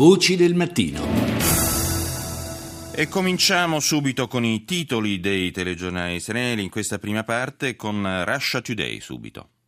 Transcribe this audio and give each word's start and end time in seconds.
Voci 0.00 0.34
del 0.34 0.54
mattino. 0.54 1.02
E 2.90 3.06
cominciamo 3.08 3.80
subito 3.80 4.28
con 4.28 4.46
i 4.46 4.64
titoli 4.64 5.20
dei 5.20 5.50
telegiornali 5.50 6.14
israeliani 6.14 6.62
in 6.62 6.70
questa 6.70 6.98
prima 6.98 7.22
parte 7.22 7.76
con 7.76 8.24
Russia 8.24 8.62
Today 8.62 8.98
subito. 9.00 9.59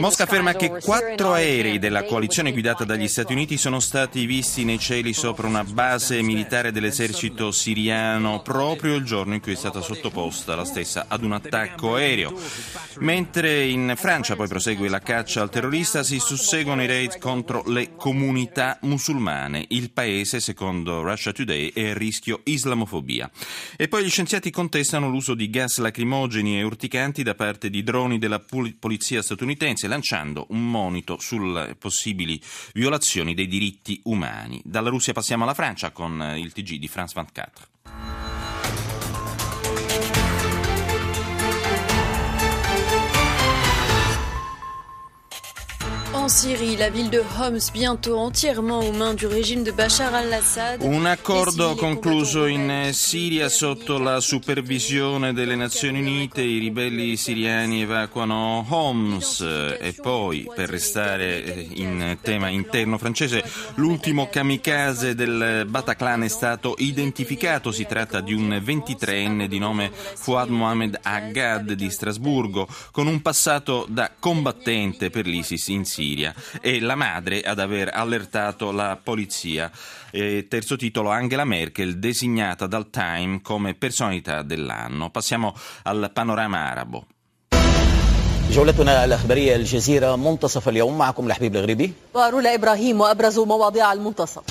Mosca 0.00 0.24
afferma 0.24 0.52
che 0.52 0.68
quattro 0.68 1.32
aerei 1.32 1.78
della 1.78 2.04
coalizione 2.04 2.52
guidata 2.52 2.84
dagli 2.84 3.08
Stati 3.08 3.32
Uniti 3.32 3.56
sono 3.56 3.80
stati 3.80 4.26
visti 4.26 4.62
nei 4.62 4.78
cieli 4.78 5.14
sopra 5.14 5.46
una 5.46 5.64
base 5.64 6.20
militare 6.20 6.70
dell'esercito 6.70 7.52
siriano 7.52 8.42
proprio 8.42 8.96
il 8.96 9.04
giorno 9.04 9.32
in 9.32 9.40
cui 9.40 9.52
è 9.52 9.56
stata 9.56 9.80
sottoposta 9.80 10.54
la 10.54 10.66
stessa 10.66 11.06
ad 11.08 11.24
un 11.24 11.32
attacco 11.32 11.94
aereo. 11.94 12.38
Mentre 12.98 13.64
in 13.64 13.94
Francia 13.96 14.36
poi 14.36 14.46
prosegue 14.46 14.90
la 14.90 15.00
caccia 15.00 15.40
al 15.40 15.48
terrorista, 15.48 16.02
si 16.02 16.18
susseguono 16.18 16.82
i 16.82 16.86
raid 16.86 17.18
contro 17.18 17.62
le 17.66 17.96
comunità 17.96 18.78
musulmane. 18.82 19.64
Il 19.68 19.90
paese, 19.90 20.38
secondo 20.38 21.00
Russia 21.00 21.32
Today, 21.32 21.72
è 21.72 21.88
a 21.88 21.94
rischio 21.94 22.40
islamofobia. 22.44 23.30
E 23.76 23.88
poi 23.88 24.04
gli 24.04 24.10
scienziati 24.10 24.50
contestano 24.50 25.08
l'uso 25.08 25.32
di 25.34 25.48
gas 25.48 25.78
lacrimogeni 25.78 26.41
e 26.50 26.62
urticanti 26.62 27.22
da 27.22 27.34
parte 27.34 27.70
di 27.70 27.82
droni 27.82 28.18
della 28.18 28.40
polizia 28.78 29.22
statunitense, 29.22 29.86
lanciando 29.86 30.46
un 30.50 30.70
monito 30.70 31.18
sulle 31.18 31.74
possibili 31.76 32.40
violazioni 32.74 33.34
dei 33.34 33.46
diritti 33.46 34.00
umani. 34.04 34.60
Dalla 34.64 34.90
Russia 34.90 35.12
passiamo 35.12 35.44
alla 35.44 35.54
Francia 35.54 35.90
con 35.90 36.34
il 36.36 36.52
TG 36.52 36.76
di 36.76 36.88
France 36.88 37.14
24. 37.14 37.66
Syrie, 46.32 46.78
la 46.78 46.88
ville 46.88 47.10
de 47.10 47.22
Homs, 47.36 47.70
bientôt 47.74 48.16
entièrement 48.16 48.80
aux 48.80 48.92
mains 48.92 49.12
du 49.12 49.26
régime 49.26 49.64
de 49.64 49.70
Bashar 49.70 50.14
al-Assad. 50.14 50.80
Un 50.80 51.04
accordo 51.04 51.74
concluso 51.74 52.46
in 52.46 52.88
Siria 52.92 53.50
sotto 53.50 53.98
la 53.98 54.18
supervisione 54.18 55.34
delle 55.34 55.56
Nazioni 55.56 56.00
Unite. 56.00 56.40
I 56.40 56.58
ribelli 56.58 57.18
siriani 57.18 57.82
evacuano 57.82 58.64
Homs 58.66 59.42
e 59.42 59.94
poi, 60.00 60.48
per 60.54 60.70
restare 60.70 61.66
in 61.74 62.16
tema 62.22 62.48
interno 62.48 62.96
francese, 62.96 63.44
l'ultimo 63.74 64.30
kamikaze 64.30 65.14
del 65.14 65.66
Bataclan 65.68 66.22
è 66.22 66.28
stato 66.28 66.76
identificato. 66.78 67.72
Si 67.72 67.84
tratta 67.84 68.22
di 68.22 68.32
un 68.32 68.48
23enne 68.48 69.44
di 69.44 69.58
nome 69.58 69.92
Fouad 69.92 70.48
Mohamed 70.48 70.98
Aggad 71.02 71.72
di 71.72 71.90
Strasburgo, 71.90 72.66
con 72.90 73.06
un 73.06 73.20
passato 73.20 73.84
da 73.86 74.10
combattente 74.18 75.10
per 75.10 75.26
l'ISIS 75.26 75.68
in 75.68 75.84
Siria. 75.84 76.20
Siria 76.21 76.31
e 76.61 76.79
la 76.79 76.95
madre 76.95 77.41
ad 77.41 77.59
aver 77.59 77.89
allertato 77.91 78.71
la 78.71 78.99
polizia. 79.01 79.71
E 80.11 80.45
terzo 80.47 80.75
titolo, 80.75 81.09
Angela 81.09 81.43
Merkel 81.43 81.97
designata 81.97 82.67
dal 82.67 82.89
Time 82.89 83.41
come 83.41 83.73
personalità 83.73 84.43
dell'anno. 84.43 85.09
Passiamo 85.09 85.55
al 85.83 86.11
panorama 86.13 86.59
arabo. 86.69 87.05
جولتنا 88.49 89.05
الأخبارية 89.05 89.55
الجزيرة 89.55 90.15
منتصف 90.15 90.69
اليوم 90.69 90.97
معكم 90.97 91.27
الحبيب 91.27 91.55
الغريبي 91.55 91.93
ورولا 92.13 92.55
إبراهيم 92.55 93.01
وأبرز 93.01 93.39
مواضيع 93.39 93.93
المنتصف 93.93 94.43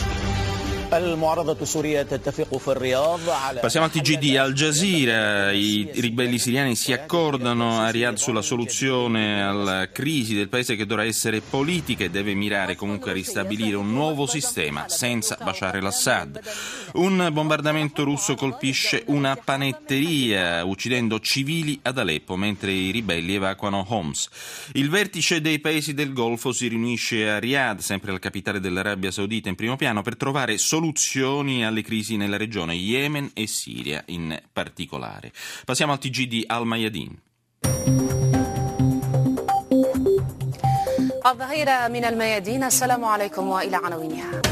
Passiamo 3.62 3.86
al 3.86 3.92
TG 3.94 4.18
di 4.18 4.36
Al 4.36 4.52
Jazeera. 4.52 5.54
I 5.54 5.90
ribelli 5.94 6.38
siriani 6.38 6.76
si 6.76 6.92
accordano 6.92 7.80
a 7.80 7.90
Riyadh 7.90 8.18
sulla 8.18 8.42
soluzione 8.42 9.42
alla 9.42 9.88
crisi 9.90 10.36
del 10.36 10.50
paese 10.50 10.76
che 10.76 10.86
dovrà 10.86 11.06
essere 11.06 11.40
politica 11.40 12.04
e 12.04 12.10
deve 12.10 12.34
mirare 12.34 12.76
comunque 12.76 13.12
a 13.12 13.14
ristabilire 13.14 13.78
un 13.78 13.94
nuovo 13.94 14.26
sistema 14.26 14.90
senza 14.90 15.38
Bashar 15.42 15.76
al-Assad. 15.76 16.42
Un 16.96 17.30
bombardamento 17.32 18.04
russo 18.04 18.36
colpisce 18.36 19.04
una 19.06 19.38
panetteria 19.38 20.66
uccidendo 20.66 21.22
civili 21.22 21.80
ad 21.84 22.00
Aleppo 22.00 22.36
mentre 22.36 22.74
i 22.74 22.92
ribelli 22.92 23.36
evacuano 23.36 23.86
Homs. 23.88 24.28
Il 24.74 24.90
vertice 24.90 25.40
dei 25.40 25.60
paesi 25.60 25.94
del 25.94 26.12
Golfo 26.12 26.52
si 26.52 26.68
riunisce 26.68 27.30
a 27.30 27.40
Riyadh, 27.40 27.80
sempre 27.80 28.12
la 28.12 28.20
capitale 28.20 28.60
dell'Arabia 28.60 29.10
Saudita, 29.10 29.48
in 29.48 29.56
primo 29.56 29.78
piano 29.78 30.02
per 30.02 30.18
trovare 30.18 30.58
soluzioni 30.58 30.80
soluzioni 30.81 31.65
alle 31.65 31.83
crisi 31.83 32.17
nella 32.17 32.37
regione 32.37 32.75
Yemen 32.75 33.31
e 33.35 33.47
Siria 33.47 34.03
in 34.07 34.39
particolare. 34.53 35.33
Passiamo 35.65 35.93
al 35.93 35.99
TG 35.99 36.23
di 36.27 36.45
Al 36.47 36.67
Mayadin. 36.67 37.19
الظهيرة 41.27 41.89
من 41.89 42.05
الميادين 42.05 42.65
السلام 42.65 43.05
عليكم 43.05 43.49
وإلى 43.49 43.77
عناوينها 43.77 44.43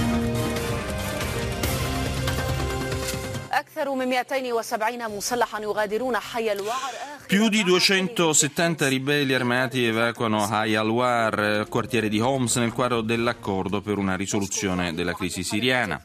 أكثر 3.58 3.94
من 3.94 4.08
270 4.08 5.10
مسلحا 5.10 5.60
يغادرون 5.60 6.16
حي 6.16 6.52
الوعر 6.52 6.92
più 7.26 7.48
di 7.48 7.64
270 7.64 8.86
ribelli 8.86 9.32
armati 9.32 9.86
evacuano 9.86 10.46
Hay 10.46 10.74
al-War, 10.74 11.66
quartiere 11.70 12.10
di 12.10 12.20
Homs, 12.20 12.56
nel 12.56 12.72
quadro 12.72 13.00
dell'accordo 13.00 13.80
per 13.80 13.96
una 13.96 14.14
risoluzione 14.14 14.92
della 14.92 15.14
crisi 15.14 15.42
siriana. 15.42 16.02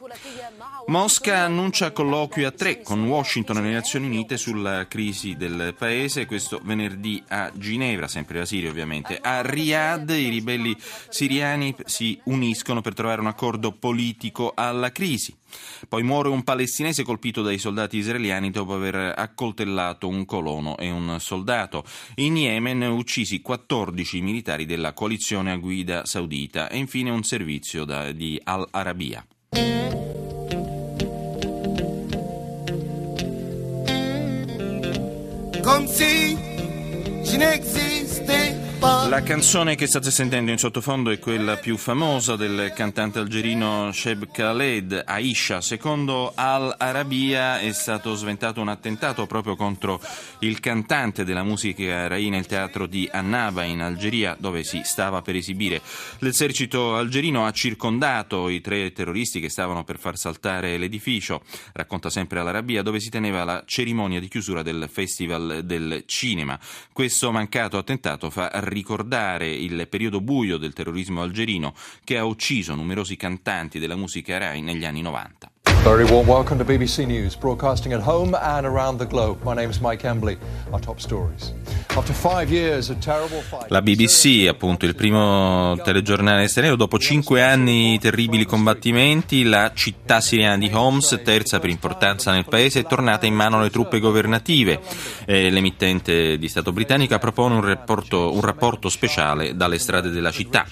Mosca 0.87 1.39
annuncia 1.39 1.91
colloquio 1.91 2.47
a 2.47 2.51
tre 2.51 2.81
con 2.83 3.07
Washington 3.07 3.57
e 3.57 3.61
le 3.61 3.71
Nazioni 3.71 4.05
Unite 4.05 4.37
sulla 4.37 4.85
crisi 4.87 5.35
del 5.35 5.73
paese, 5.75 6.27
questo 6.27 6.61
venerdì 6.63 7.23
a 7.29 7.51
Ginevra, 7.55 8.07
sempre 8.07 8.37
la 8.37 8.45
Siria 8.45 8.69
ovviamente. 8.69 9.17
A 9.19 9.41
Riyadh 9.41 10.11
i 10.11 10.29
ribelli 10.29 10.77
siriani 11.09 11.75
si 11.85 12.19
uniscono 12.25 12.81
per 12.81 12.93
trovare 12.93 13.19
un 13.19 13.25
accordo 13.27 13.71
politico 13.71 14.51
alla 14.55 14.91
crisi. 14.91 15.35
Poi 15.89 16.03
muore 16.03 16.29
un 16.29 16.43
palestinese 16.43 17.03
colpito 17.03 17.41
dai 17.41 17.57
soldati 17.57 17.97
israeliani 17.97 18.51
dopo 18.51 18.75
aver 18.75 19.13
accoltellato 19.17 20.07
un 20.07 20.23
colono 20.25 20.77
e 20.77 20.91
un 20.91 21.17
soldato. 21.19 21.83
In 22.15 22.37
Yemen 22.37 22.83
uccisi 22.83 23.41
14 23.41 24.21
militari 24.21 24.67
della 24.67 24.93
coalizione 24.93 25.51
a 25.51 25.57
guida 25.57 26.05
saudita 26.05 26.69
e 26.69 26.77
infine 26.77 27.09
un 27.09 27.23
servizio 27.23 27.85
da, 27.85 28.11
di 28.11 28.39
Al 28.43 28.67
Comme 35.65 35.87
si 35.87 36.37
je 37.23 37.37
n'existais 37.37 37.94
la 39.09 39.21
canzone 39.21 39.75
che 39.75 39.85
state 39.85 40.09
sentendo 40.09 40.49
in 40.49 40.57
sottofondo 40.57 41.11
è 41.11 41.19
quella 41.19 41.57
più 41.57 41.77
famosa 41.77 42.35
del 42.35 42.73
cantante 42.73 43.19
algerino 43.19 43.91
Sheb 43.91 44.31
Khaled, 44.31 45.03
Aisha. 45.05 45.61
Secondo 45.61 46.31
Al 46.33 46.73
Arabiya 46.75 47.59
è 47.59 47.71
stato 47.71 48.15
sventato 48.15 48.61
un 48.61 48.67
attentato 48.67 49.27
proprio 49.27 49.55
contro 49.55 50.01
il 50.39 50.59
cantante 50.59 51.23
della 51.23 51.43
musica 51.43 52.07
Rai 52.07 52.29
nel 52.29 52.47
teatro 52.47 52.87
di 52.87 53.07
Annaba 53.11 53.63
in 53.63 53.81
Algeria, 53.81 54.35
dove 54.39 54.63
si 54.63 54.81
stava 54.83 55.21
per 55.21 55.35
esibire. 55.35 55.81
L'esercito 56.19 56.95
algerino 56.95 57.45
ha 57.45 57.51
circondato 57.51 58.49
i 58.49 58.59
tre 58.59 58.91
terroristi 58.91 59.39
che 59.39 59.49
stavano 59.49 59.83
per 59.83 59.99
far 59.99 60.17
saltare 60.17 60.77
l'edificio, 60.77 61.43
racconta 61.73 62.09
sempre 62.09 62.39
Al 62.39 62.47
Arabiya, 62.47 62.81
dove 62.81 62.99
si 62.99 63.09
teneva 63.09 63.43
la 63.43 63.63
cerimonia 63.67 64.19
di 64.19 64.27
chiusura 64.27 64.63
del 64.63 64.89
Festival 64.91 65.61
del 65.63 66.03
Cinema. 66.07 66.59
Questo 66.91 67.31
mancato 67.31 67.77
attentato 67.77 68.31
fa 68.31 68.49
ricordare 68.53 68.93
il 69.47 69.87
periodo 69.89 70.21
buio 70.21 70.57
del 70.57 70.73
terrorismo 70.73 71.21
algerino 71.21 71.73
che 72.03 72.17
ha 72.17 72.23
ucciso 72.23 72.75
numerosi 72.75 73.15
cantanti 73.15 73.79
della 73.79 73.95
musica 73.95 74.37
Rai 74.37 74.61
negli 74.61 74.85
anni 74.85 75.01
90. 75.01 75.51
Very 75.85 76.03
warm 76.03 76.25
welcome 76.25 76.57
to 76.57 76.65
BBC 76.65 77.05
News, 77.05 77.35
broadcasting 77.35 77.93
at 77.93 78.01
home 78.01 78.33
and 78.33 78.65
around 78.65 78.97
the 78.97 79.05
globe. 79.05 79.43
My 79.43 79.53
name 79.53 79.69
is 79.69 79.79
Mike 79.79 80.03
Embley. 80.03 80.35
Our 80.71 80.79
top 80.79 80.97
stories. 80.97 81.53
La 83.67 83.81
BBC, 83.81 84.47
appunto, 84.49 84.85
il 84.85 84.95
primo 84.95 85.77
telegiornale 85.81 86.47
straniero, 86.47 86.75
dopo 86.75 86.97
cinque 86.97 87.41
anni 87.41 87.91
di 87.91 87.99
terribili 87.99 88.45
combattimenti, 88.45 89.43
la 89.43 89.71
città 89.73 90.19
siriana 90.19 90.57
di 90.57 90.69
Homs, 90.73 91.21
terza 91.23 91.59
per 91.59 91.69
importanza 91.69 92.31
nel 92.31 92.45
paese, 92.45 92.81
è 92.81 92.85
tornata 92.85 93.27
in 93.27 93.35
mano 93.35 93.59
alle 93.59 93.69
truppe 93.69 93.99
governative. 93.99 94.81
Eh, 95.25 95.49
l'emittente 95.51 96.37
di 96.37 96.49
Stato 96.49 96.73
britannica 96.73 97.19
propone 97.19 97.55
un 97.55 97.65
rapporto, 97.65 98.33
un 98.33 98.41
rapporto 98.41 98.89
speciale 98.89 99.55
dalle 99.55 99.77
strade 99.77 100.09
della 100.09 100.31
città. 100.31 100.65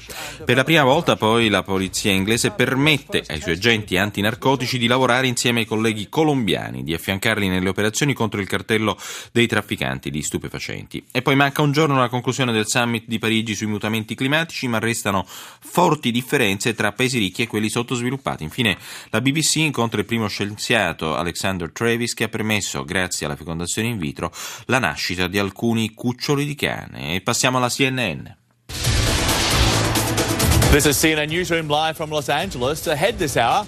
Per 0.43 0.55
la 0.55 0.63
prima 0.65 0.83
volta 0.83 1.15
poi 1.15 1.47
la 1.49 1.63
polizia 1.63 2.11
inglese 2.11 2.51
permette 2.51 3.23
ai 3.27 3.39
suoi 3.39 3.53
agenti 3.53 3.95
antinarcotici 3.95 4.77
di 4.77 4.87
lavorare 4.87 5.02
lavorare 5.03 5.27
insieme 5.27 5.61
ai 5.61 5.65
colleghi 5.65 6.07
colombiani, 6.07 6.83
di 6.83 6.93
affiancarli 6.93 7.49
nelle 7.49 7.67
operazioni 7.67 8.13
contro 8.13 8.39
il 8.39 8.47
cartello 8.47 8.97
dei 9.33 9.47
trafficanti 9.47 10.09
di 10.09 10.21
stupefacenti. 10.21 11.03
E 11.11 11.21
poi 11.21 11.35
manca 11.35 11.61
un 11.61 11.73
giorno 11.73 11.95
alla 11.95 12.07
conclusione 12.07 12.53
del 12.53 12.67
summit 12.67 13.03
di 13.05 13.19
Parigi 13.19 13.53
sui 13.53 13.67
mutamenti 13.67 14.15
climatici, 14.15 14.67
ma 14.67 14.79
restano 14.79 15.25
forti 15.27 16.11
differenze 16.11 16.73
tra 16.73 16.93
paesi 16.93 17.19
ricchi 17.19 17.41
e 17.41 17.47
quelli 17.47 17.69
sottosviluppati. 17.69 18.43
Infine, 18.43 18.77
la 19.09 19.19
BBC 19.19 19.57
incontra 19.57 19.99
il 19.99 20.05
primo 20.05 20.27
scienziato 20.27 21.15
Alexander 21.15 21.69
Travis 21.71 22.13
che 22.13 22.23
ha 22.23 22.29
permesso, 22.29 22.85
grazie 22.85 23.25
alla 23.25 23.35
fecondazione 23.35 23.89
in 23.89 23.97
vitro, 23.97 24.31
la 24.65 24.79
nascita 24.79 25.27
di 25.27 25.37
alcuni 25.37 25.93
cuccioli 25.93 26.45
di 26.45 26.55
cane. 26.55 27.15
E 27.15 27.21
passiamo 27.21 27.57
alla 27.57 27.69
CNN. 27.69 28.25
This 30.71 30.85
is 30.85 30.99
CNN 30.99 31.29
Newsroom 31.29 31.67
live 31.67 31.95
from 31.95 32.09
Los 32.09 32.29
Angeles. 32.29 32.87
Ahead 32.87 33.17
this 33.17 33.35
hour. 33.35 33.67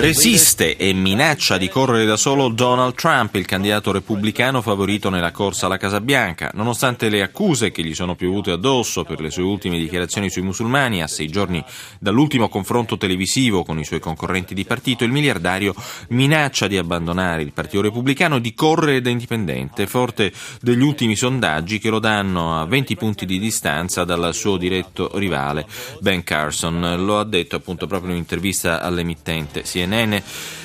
Resiste 0.00 0.76
e 0.76 0.92
minaccia 0.92 1.58
di 1.58 1.68
correre 1.68 2.04
da 2.04 2.16
solo 2.16 2.50
Donald 2.50 2.94
Trump, 2.94 3.34
il 3.34 3.46
candidato 3.46 3.90
repubblicano 3.90 4.62
favorito 4.62 5.10
nella 5.10 5.32
corsa 5.32 5.66
alla 5.66 5.76
Casa 5.76 6.00
Bianca. 6.00 6.52
Nonostante 6.54 7.08
le 7.08 7.20
accuse 7.20 7.72
che 7.72 7.82
gli 7.82 7.94
sono 7.94 8.14
piovute 8.14 8.52
addosso 8.52 9.02
per 9.02 9.20
le 9.20 9.30
sue 9.30 9.42
ultime 9.42 9.76
dichiarazioni 9.76 10.30
sui 10.30 10.42
musulmani, 10.42 11.02
a 11.02 11.08
sei 11.08 11.26
giorni 11.26 11.64
dall'ultimo 11.98 12.48
confronto 12.48 12.96
televisivo 12.96 13.64
con 13.64 13.80
i 13.80 13.84
suoi 13.84 13.98
concorrenti 13.98 14.54
di 14.54 14.64
partito, 14.64 15.02
il 15.02 15.10
miliardario 15.10 15.74
minaccia 16.10 16.68
di 16.68 16.78
abbandonare 16.78 17.42
il 17.42 17.52
Partito 17.52 17.82
Repubblicano 17.82 18.36
e 18.36 18.40
di 18.40 18.54
correre 18.54 19.00
da 19.00 19.10
indipendente, 19.10 19.88
forte 19.88 20.32
degli 20.60 20.82
ultimi 20.82 21.16
sondaggi 21.16 21.80
che 21.80 21.90
lo 21.90 21.98
danno 21.98 22.60
a 22.60 22.66
20 22.66 22.94
punti 22.94 23.26
di 23.26 23.40
distanza 23.40 24.04
dal 24.04 24.32
suo 24.32 24.56
diretto 24.56 25.10
rivale. 25.18 25.66
Ben 26.04 26.22
Carson, 26.22 27.02
lo 27.02 27.18
ha 27.18 27.24
detto 27.24 27.56
appunto 27.56 27.86
proprio 27.86 28.10
in 28.10 28.16
un'intervista 28.16 28.82
all'emittente 28.82 29.62
CNN. 29.62 30.14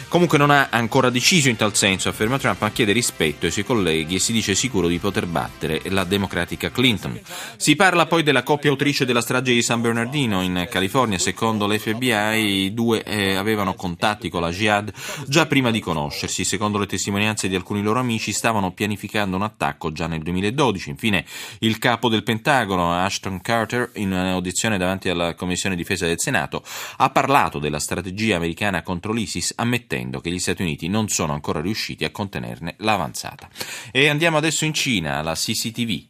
Comunque 0.09 0.39
non 0.39 0.49
ha 0.49 0.69
ancora 0.71 1.11
deciso 1.11 1.49
in 1.49 1.55
tal 1.55 1.75
senso, 1.75 2.09
afferma 2.09 2.39
Trump, 2.39 2.61
ma 2.61 2.71
chiede 2.71 2.93
rispetto 2.93 3.45
ai 3.45 3.51
suoi 3.51 3.63
colleghi 3.63 4.15
e 4.15 4.19
si 4.19 4.31
dice 4.31 4.55
sicuro 4.55 4.87
di 4.87 4.97
poter 4.97 5.27
battere 5.27 5.83
la 5.85 6.03
democratica 6.03 6.71
Clinton. 6.71 7.19
Si 7.57 7.75
parla 7.75 8.07
poi 8.07 8.23
della 8.23 8.41
coppia 8.41 8.71
autrice 8.71 9.05
della 9.05 9.21
strage 9.21 9.53
di 9.53 9.61
San 9.61 9.81
Bernardino 9.81 10.41
in 10.41 10.67
California. 10.67 11.19
Secondo 11.19 11.67
l'FBI 11.67 12.63
i 12.63 12.73
due 12.73 13.03
eh, 13.03 13.35
avevano 13.35 13.75
contatti 13.75 14.29
con 14.29 14.41
la 14.41 14.49
Jihad 14.49 14.91
già 15.27 15.45
prima 15.45 15.69
di 15.69 15.79
conoscersi. 15.79 16.43
Secondo 16.43 16.79
le 16.79 16.87
testimonianze 16.87 17.47
di 17.47 17.53
alcuni 17.53 17.83
loro 17.83 17.99
amici 17.99 18.31
stavano 18.31 18.71
pianificando 18.71 19.35
un 19.35 19.43
attacco 19.43 19.91
già 19.91 20.07
nel 20.07 20.23
2012. 20.23 20.89
Infine 20.89 21.23
il 21.59 21.77
capo 21.77 22.09
del 22.09 22.23
Pentagono, 22.23 22.95
Ashton 22.95 23.41
Carter, 23.41 23.91
in 23.97 24.11
un'audizione 24.11 24.79
davanti 24.79 25.07
alla 25.07 25.35
Commissione 25.35 25.75
Difesa 25.75 26.07
del 26.07 26.19
Senato, 26.19 26.63
ha 26.97 27.11
parlato 27.11 27.59
della 27.59 27.79
strategia 27.79 28.37
americana 28.37 28.81
contro 28.81 29.13
l'ISIS 29.13 29.53
ammettendo 29.55 29.97
ammettendo 29.99 30.21
che 30.21 30.31
gli 30.31 30.39
Stati 30.39 30.61
Uniti 30.61 30.87
non 30.87 31.09
sono 31.09 31.33
ancora 31.33 31.61
riusciti 31.61 32.05
a 32.05 32.11
contenerne 32.11 32.75
l'avanzata. 32.77 33.49
E 33.91 34.07
andiamo 34.07 34.37
adesso 34.37 34.65
in 34.65 34.73
Cina, 34.73 35.21
la 35.21 35.33
CCTV. 35.33 36.07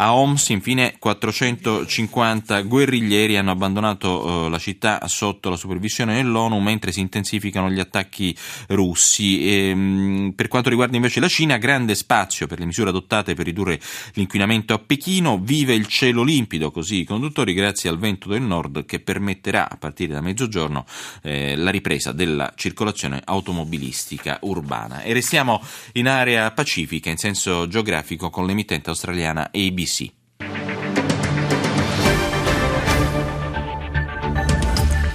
a 0.00 0.14
Homs, 0.14 0.50
infine, 0.50 0.94
450 0.98 2.62
guerriglieri 2.62 3.36
hanno 3.36 3.50
abbandonato 3.50 4.46
eh, 4.46 4.48
la 4.48 4.58
città 4.58 5.00
sotto 5.08 5.50
la 5.50 5.56
supervisione 5.56 6.14
dell'ONU 6.14 6.58
mentre 6.60 6.92
si 6.92 7.00
intensificano 7.00 7.68
gli 7.68 7.80
attacchi 7.80 8.36
russi. 8.68 9.48
E, 9.48 9.74
mh, 9.74 9.80
mm, 9.80 10.28
per 10.30 10.46
quanto 10.46 10.68
riguarda 10.68 10.94
invece 10.94 11.18
la 11.18 11.26
Cina, 11.26 11.56
grande 11.56 11.96
spazio 11.96 12.46
per 12.46 12.60
le 12.60 12.66
misure 12.66 12.90
adottate 12.90 13.34
per 13.34 13.44
ridurre 13.44 13.80
l'inquinamento 14.14 14.72
a 14.72 14.78
Pechino. 14.78 15.38
Vive 15.38 15.74
il 15.74 15.88
cielo 15.88 16.22
limpido, 16.22 16.70
così 16.70 17.00
i 17.00 17.04
conduttori, 17.04 17.52
grazie 17.52 17.90
al 17.90 17.98
vento 17.98 18.28
del 18.28 18.42
nord 18.42 18.84
che 18.84 19.00
permetterà 19.00 19.68
a 19.68 19.76
partire 19.76 20.12
da 20.12 20.20
mezzogiorno 20.20 20.86
eh, 21.22 21.56
la 21.56 21.70
ripresa 21.70 22.12
della 22.12 22.52
circolazione 22.54 23.20
automobilistica 23.24 24.38
urbana. 24.42 25.02
E 25.02 25.12
restiamo 25.12 25.60
in 25.94 26.06
area 26.06 26.52
pacifica 26.52 27.10
in 27.10 27.16
senso 27.16 27.66
geografico 27.66 28.30
con 28.30 28.46
l'emittente 28.46 28.90
australiana 28.90 29.50
ABC. 29.52 29.86
BBC. 29.88 30.12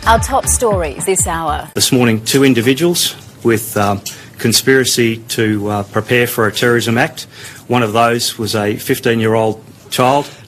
Our 0.05 0.19
top 0.19 0.47
stories 0.47 1.05
this 1.05 1.27
hour. 1.27 1.69
This 1.75 1.91
morning, 1.91 2.23
two 2.25 2.43
individuals 2.43 3.15
with 3.43 3.77
uh, 3.77 3.99
conspiracy 4.37 5.17
to 5.29 5.69
uh, 5.69 5.83
prepare 5.83 6.27
for 6.27 6.47
a 6.47 6.51
terrorism 6.51 6.97
act. 6.97 7.23
One 7.67 7.83
of 7.83 7.93
those 7.93 8.37
was 8.37 8.55
a 8.55 8.75
15 8.75 9.19
year 9.19 9.33
old 9.33 9.63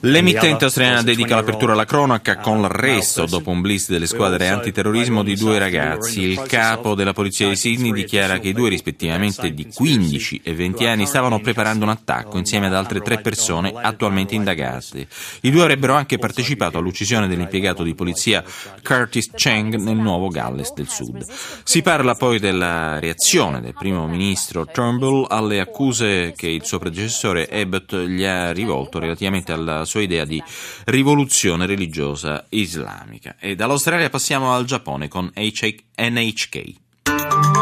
L'emittente 0.06 0.64
australiana 0.64 1.02
dedica 1.02 1.34
l'apertura 1.34 1.72
alla 1.72 1.84
cronaca 1.84 2.36
con 2.36 2.60
l'arresto 2.60 3.26
dopo 3.26 3.50
un 3.50 3.60
blitz 3.60 3.88
delle 3.88 4.06
squadre 4.06 4.48
antiterrorismo 4.48 5.24
di 5.24 5.34
due 5.34 5.58
ragazzi. 5.58 6.20
Il 6.20 6.42
capo 6.42 6.94
della 6.94 7.12
polizia 7.12 7.48
di 7.48 7.56
Sydney 7.56 7.92
dichiara 7.92 8.38
che 8.38 8.48
i 8.48 8.52
due, 8.52 8.68
rispettivamente 8.68 9.52
di 9.52 9.66
15 9.66 10.40
e 10.44 10.54
20 10.54 10.86
anni, 10.86 11.06
stavano 11.06 11.40
preparando 11.40 11.84
un 11.84 11.90
attacco 11.90 12.38
insieme 12.38 12.66
ad 12.66 12.74
altre 12.74 13.00
tre 13.00 13.20
persone 13.20 13.72
attualmente 13.74 14.34
indagate. 14.34 15.08
I 15.42 15.50
due 15.50 15.62
avrebbero 15.62 15.94
anche 15.94 16.18
partecipato 16.18 16.78
all'uccisione 16.78 17.26
dell'impiegato 17.26 17.82
di 17.82 17.94
polizia 17.94 18.44
Curtis 18.82 19.30
Cheng 19.34 19.74
nel 19.74 19.96
nuovo 19.96 20.28
Galles 20.28 20.72
del 20.72 20.88
Sud. 20.88 21.24
Si 21.64 21.82
parla 21.82 22.14
poi 22.14 22.38
della 22.38 23.00
reazione 23.00 23.60
del 23.60 23.74
primo 23.76 24.06
ministro 24.06 24.66
Turnbull 24.66 25.26
alle 25.28 25.58
accuse 25.58 26.32
che 26.36 26.48
il 26.48 26.64
suo 26.64 26.78
predecessore 26.78 27.48
Abbott 27.48 27.96
gli 27.96 28.24
ha 28.24 28.52
rivolto 28.52 29.00
relativamente 29.00 29.14
relativamente 29.16 29.52
alla 29.52 29.84
sua 29.84 29.95
idea 30.00 30.24
di 30.24 30.42
rivoluzione 30.84 31.66
religiosa 31.66 32.46
islamica. 32.50 33.36
E 33.38 33.54
dall'Australia 33.54 34.10
passiamo 34.10 34.52
al 34.52 34.64
Giappone 34.64 35.08
con 35.08 35.30
NHK. 35.34 36.74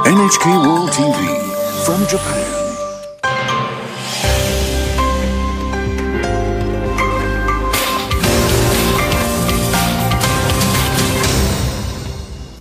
NHK 0.06 0.44
World 0.44 0.90
TV 0.90 1.82
from 1.84 2.06
Japan. 2.06 2.62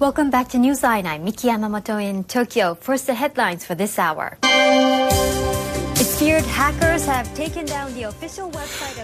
Welcome 0.04 0.32
back 0.32 0.50
to 0.50 0.58
Newsline. 0.58 1.06
I'm 1.06 1.24
Miki 1.24 1.48
Yamamoto 1.48 1.98
in 1.98 2.26
Tokyo. 2.26 2.76
First, 2.76 3.06
the 3.06 3.14
headlines 3.14 3.64
for 3.64 3.74
this 3.74 3.98
hour. 3.98 4.38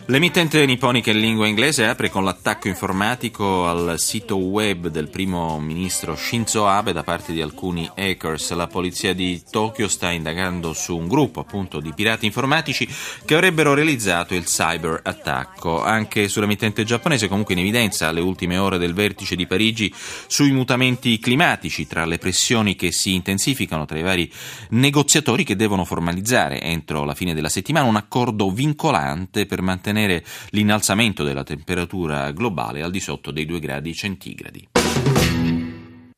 L'emittente 0.06 0.66
nipponica 0.66 1.12
in 1.12 1.20
lingua 1.20 1.48
inglese 1.48 1.86
apre 1.86 2.10
con 2.10 2.24
l'attacco 2.24 2.70
informatico 2.70 3.68
al 3.68 3.96
sito 3.98 4.38
web 4.38 4.88
del 4.88 5.10
primo 5.10 5.60
ministro 5.60 6.16
Shinzo 6.16 6.66
Abe 6.66 6.94
da 6.94 7.04
parte 7.04 7.34
di 7.34 7.42
alcuni 7.42 7.90
hackers. 7.94 8.54
La 8.54 8.68
polizia 8.68 9.14
di 9.14 9.44
Tokyo 9.50 9.90
sta 9.90 10.12
indagando 10.12 10.72
su 10.72 10.96
un 10.96 11.10
gruppo 11.10 11.42
appunto 11.42 11.82
di 11.82 11.92
pirati 11.94 12.26
informatici 12.26 12.88
che 13.26 13.36
avrebbero 13.36 13.74
realizzato 13.74 14.34
il 14.34 14.46
cyber 14.46 15.02
attacco. 15.04 15.84
Anche 15.84 16.30
sull'emittente 16.30 16.86
giapponese 16.86 17.28
comunque 17.28 17.54
in 17.54 17.60
evidenza 17.60 18.08
alle 18.08 18.22
ultime 18.22 18.58
ore 18.58 18.78
del 18.78 18.94
vertice 18.94 19.36
di 19.36 19.46
Parigi 19.46 19.94
sui 20.28 20.52
mutamenti 20.52 21.20
climatici 21.20 21.86
tra 21.86 22.06
le 22.06 22.18
pressioni 22.18 22.76
che 22.76 22.94
si 22.94 23.14
intensificano 23.14 23.84
tra 23.84 24.00
i 24.00 24.04
vari 24.04 24.32
negoziatori 24.70 25.44
che 25.44 25.58
devono 25.58 25.84
formalizzare 25.84 26.62
entro 26.62 27.08
alla 27.10 27.18
fine 27.18 27.34
della 27.34 27.50
settimana 27.50 27.88
un 27.88 27.96
accordo 27.96 28.52
vincolante 28.52 29.46
per 29.46 29.62
mantenere 29.62 30.24
l'innalzamento 30.52 31.24
della 31.24 31.44
temperatura 31.44 32.32
globale 32.32 32.84
al 32.84 32.92
di 32.92 33.00
sotto 33.00 33.32
dei 33.32 33.46
2 33.46 33.60
gradi 33.60 33.94
centigradi. 33.94 34.89